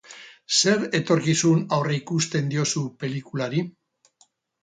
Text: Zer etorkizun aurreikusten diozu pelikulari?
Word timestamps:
Zer 0.59 0.79
etorkizun 0.99 1.59
aurreikusten 1.77 2.49
diozu 2.53 2.83
pelikulari? 3.03 3.61